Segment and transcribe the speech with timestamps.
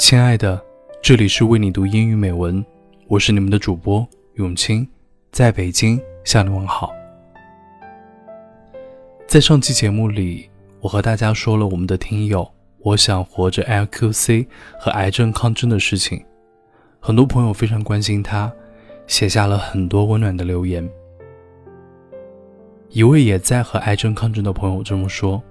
[0.00, 0.58] 亲爱的，
[1.02, 2.64] 这里是为你读英语美文，
[3.06, 4.04] 我是你们的主播
[4.36, 4.88] 永清，
[5.30, 6.90] 在北京向你问好。
[9.26, 10.48] 在上期节目里，
[10.80, 14.46] 我和大家说了我们的听友我想活着 LQC
[14.80, 16.24] 和癌症抗争的事情，
[16.98, 18.50] 很多朋友非常关心他，
[19.06, 20.88] 写下了很多温暖的留言。
[22.88, 25.42] 一位也在和癌症抗争的朋友这么说：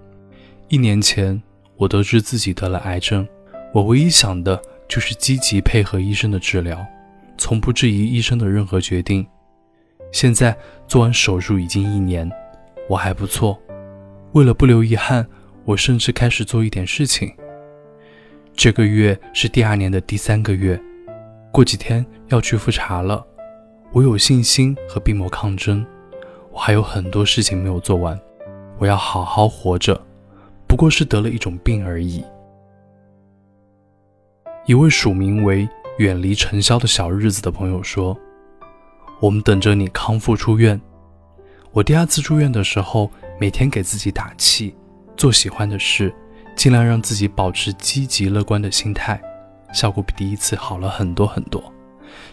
[0.70, 1.40] 一年前，
[1.78, 3.26] 我得知自己得了癌症。
[3.72, 6.84] 我唯一想的就是积极配合医生的治疗，
[7.38, 9.26] 从不质疑医生的任何决定。
[10.12, 12.30] 现在做完手术已经一年，
[12.88, 13.60] 我还不错。
[14.32, 15.26] 为了不留遗憾，
[15.66, 17.32] 我甚至开始做一点事情。
[18.56, 20.80] 这个月是第二年的第三个月，
[21.52, 23.24] 过几天要去复查了。
[23.92, 25.86] 我有信心和病魔抗争，
[26.52, 28.20] 我还有很多事情没有做完，
[28.80, 30.00] 我要好好活着，
[30.68, 32.24] 不过是得了一种病而已。
[34.70, 35.68] 一位署名为
[35.98, 38.16] “远离尘嚣的小日子”的朋友说
[39.20, 40.80] ：“我们等着你康复出院。”
[41.74, 44.76] 我第二次住院的时候，每天给自己打气，
[45.18, 46.14] 做喜欢的事，
[46.56, 49.20] 尽量让自己保持积极乐观的心态，
[49.74, 51.64] 效果比第一次好了很多很多。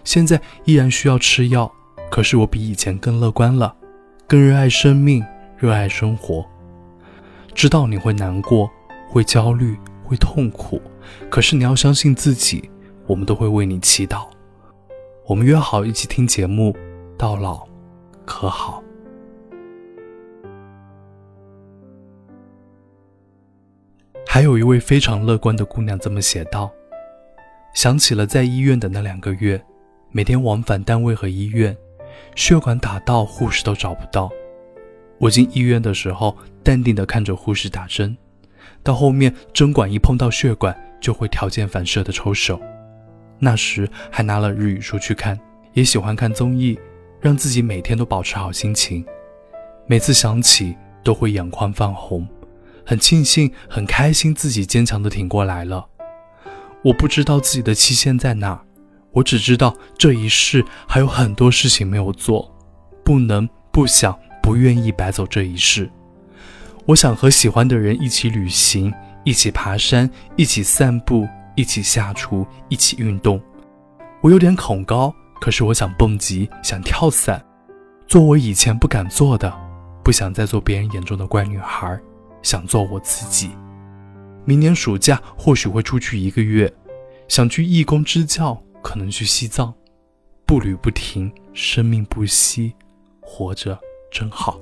[0.05, 1.73] 现在依然需要吃药，
[2.11, 3.75] 可是我比以前更乐观了，
[4.27, 5.25] 更热爱生命，
[5.56, 6.45] 热爱生活。
[7.55, 8.71] 知道你会难过，
[9.09, 9.75] 会焦虑。
[10.07, 10.81] 会痛苦，
[11.29, 12.71] 可是你要相信自己，
[13.07, 14.29] 我们都会为你祈祷。
[15.27, 16.75] 我们约好一起听节目，
[17.19, 17.67] 到老，
[18.25, 18.83] 可好？
[24.29, 26.71] 还有一位非常乐观的姑娘这么写道
[27.75, 29.61] ：“想起了在医院的那两个月，
[30.11, 31.77] 每天往返单位和医院，
[32.34, 34.31] 血管打到护士都找不到。
[35.19, 38.17] 我进医院的时候，淡定地看着护士打针。”
[38.83, 42.60] 到后面，针管一碰到血管，就会条件反射的抽手。
[43.38, 45.38] 那时还拿了日语书去看，
[45.72, 46.78] 也喜欢看综艺，
[47.21, 49.05] 让自己每天都保持好心情。
[49.87, 52.26] 每次想起，都会眼眶泛红，
[52.84, 55.87] 很庆幸，很开心自己坚强的挺过来了。
[56.82, 58.62] 我不知道自己的期限在哪，
[59.12, 62.55] 我只知道这一世还有很多事情没有做，
[63.05, 65.91] 不能、不想、不愿意白走这一世。
[66.87, 71.27] 我想和喜欢的人一起旅行，一起爬山，一起散步，
[71.57, 73.43] 一起下厨，一起运动。
[74.23, 77.45] 我有点恐高，可是我想蹦极，想跳伞，
[78.07, 79.53] 做我以前不敢做的，
[80.05, 81.99] 不想再做别人眼中的乖女孩，
[82.41, 83.51] 想做我自己。
[84.45, 86.73] 明年暑假或许会出去一个月，
[87.27, 89.75] 想去义工支教，可能去西藏，
[90.47, 92.73] 步履不停，生命不息，
[93.21, 93.77] 活着
[94.09, 94.57] 真好。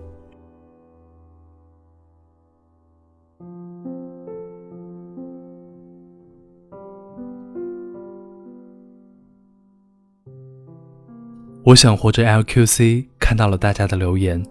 [11.64, 12.22] 我想活着。
[12.24, 14.44] LQC 看到了大家的留言，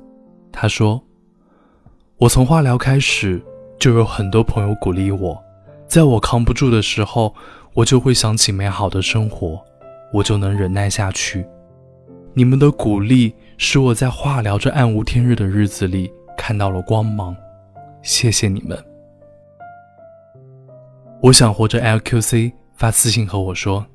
[0.52, 1.00] 他说
[2.18, 3.40] ：“我从化疗开始，
[3.80, 5.40] 就有很多朋友鼓励我，
[5.88, 7.36] 在我扛不住的时候，
[7.76, 9.64] 我就会想起美好的生活，
[10.12, 11.46] 我就能忍耐下去。
[12.34, 17.36] 你们的鼓励，使我在化疗这暗无天日的日子里看到了光芒。
[18.02, 18.76] 谢谢你们。”
[21.22, 21.80] 我想活着。
[21.80, 23.86] LQC 发私信和我说：“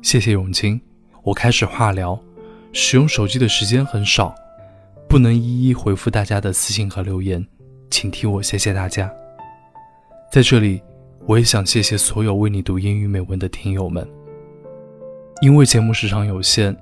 [0.00, 0.80] 谢谢永清，
[1.22, 2.18] 我开始化疗。”
[2.72, 4.34] 使用手机的时间很少，
[5.08, 7.44] 不能一一回复大家的私信和留言，
[7.90, 9.10] 请替我谢谢大家。
[10.30, 10.82] 在这里，
[11.26, 14.06] 我也想谢谢所有为你读英语美文的听友们。
[15.40, 16.76] 因为节目时长有限，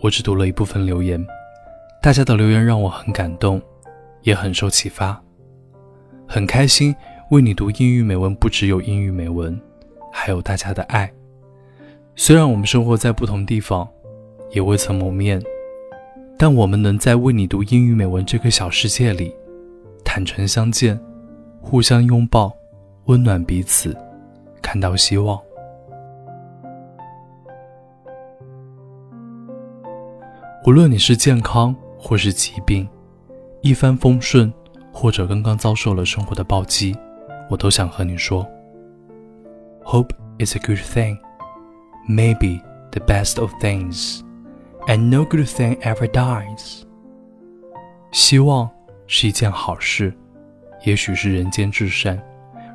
[0.00, 1.24] 我只读了一部分留言，
[2.02, 3.60] 大家的留言让我很感动，
[4.22, 5.20] 也很受启发，
[6.28, 6.94] 很开心
[7.30, 9.58] 为你读英语美文，不只有英语美文，
[10.12, 11.10] 还有大家的爱。
[12.16, 13.88] 虽然我们生活在不同地方。
[14.52, 15.42] 也未曾谋面，
[16.38, 19.34] 但我们能在为你读英语美文这个小世界里，
[20.04, 20.98] 坦诚相见，
[21.60, 22.54] 互相拥抱，
[23.06, 23.96] 温暖彼此，
[24.60, 25.40] 看到希望。
[30.64, 32.88] 无论你是健康或是疾病，
[33.62, 34.52] 一帆风顺，
[34.92, 36.94] 或者刚刚遭受了生活的暴击，
[37.48, 38.46] 我都想和你说
[39.82, 41.18] ：Hope is a good thing,
[42.08, 42.60] maybe
[42.90, 44.20] the best of things.
[44.87, 46.83] And no good thing ever dies。
[48.11, 48.69] 希望
[49.05, 50.13] 是一件好事，
[50.85, 52.21] 也许是人间至善，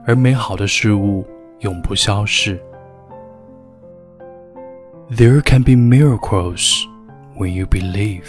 [0.06, 1.27] 而美好的事物
[1.61, 2.62] 永不消逝。
[5.11, 6.85] There can be miracles
[7.37, 8.27] when you believe.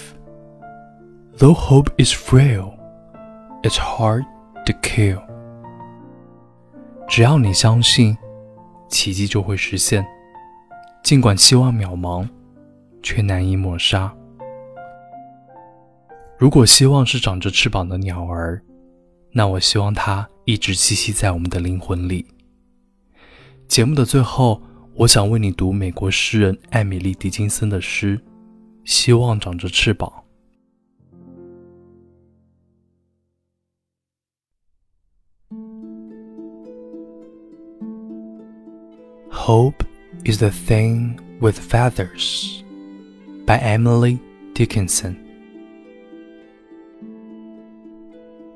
[1.37, 2.73] Though hope is frail,
[3.63, 4.23] it's hard
[4.65, 5.21] to kill.
[7.07, 8.17] 只要你相信，
[8.87, 10.05] 奇迹就会实现。
[11.03, 12.27] 尽管希望渺茫，
[13.02, 14.14] 却难以抹杀。
[16.36, 18.62] 如果希望是长着翅膀的鸟儿，
[19.32, 22.24] 那我希望它一直栖息在我们的灵魂里。
[23.66, 24.62] 节目的最后，
[24.94, 28.16] 我想为你读美国诗人艾米丽·狄金森的诗
[28.84, 30.10] 《希望长着翅膀》。
[39.30, 39.84] Hope
[40.24, 42.62] is the thing with feathers
[43.48, 44.20] by Emily
[44.52, 45.16] Dickinson.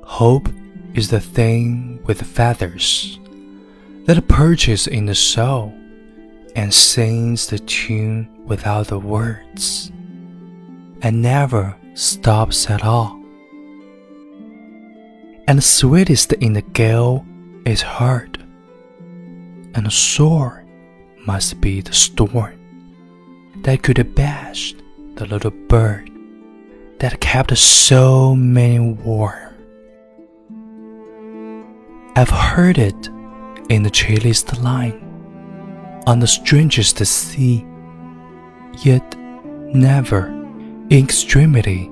[0.03, 0.47] Hope
[0.93, 3.19] is the thing with feathers
[4.05, 5.73] that perches in the soul
[6.55, 9.91] and sings the tune without the words
[11.01, 13.19] and never stops at all.
[15.47, 17.25] And sweetest in the gale
[17.65, 18.37] is heard,
[19.73, 20.63] and sore
[21.25, 22.59] must be the storm
[23.63, 24.82] that could have bashed
[25.15, 26.09] the little bird
[26.99, 29.53] that kept so many warm.
[32.15, 33.09] I've heard it
[33.69, 34.99] in the chilliest line,
[36.07, 37.65] on the strangest sea,
[38.79, 39.17] yet
[39.73, 40.27] never
[40.89, 41.91] in extremity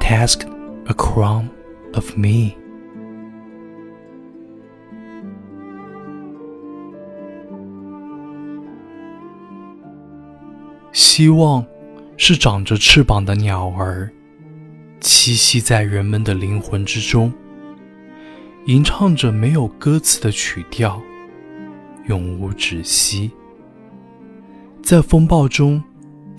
[0.00, 0.46] tasked
[0.88, 1.50] a crumb
[1.94, 2.56] of me.
[12.18, 14.10] 是长着翅膀的鸟儿，
[15.00, 17.32] 栖息在人们的灵魂之中，
[18.64, 21.00] 吟唱着没有歌词的曲调，
[22.06, 23.30] 永无止息。
[24.82, 25.82] 在风暴中，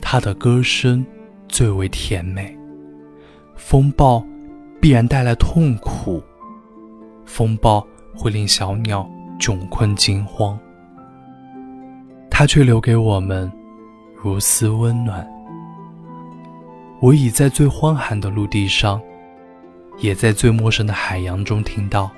[0.02, 1.06] 它的歌声
[1.48, 2.58] 最为甜美。
[3.56, 4.26] 风暴
[4.82, 6.24] 必然带来痛苦，
[7.26, 7.86] 风暴
[8.16, 9.08] 会令小鸟
[9.40, 10.58] 窘困惊慌，
[12.32, 13.52] 它却留给我们。
[14.20, 15.26] 如斯温暖。
[17.00, 19.00] 我已在最荒寒的陆地上，
[20.00, 22.10] 也在最陌生的海洋中听到。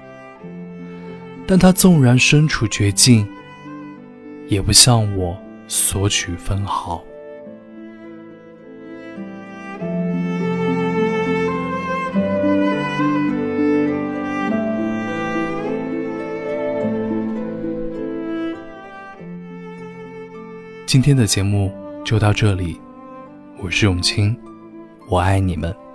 [1.46, 3.28] 但他纵然身处绝境，
[4.48, 5.38] 也不向我
[5.68, 7.04] 索取分毫。
[20.86, 21.72] 今天的节目。
[22.06, 22.80] 就到这里，
[23.62, 24.36] 我是永清，
[25.10, 25.89] 我爱你们。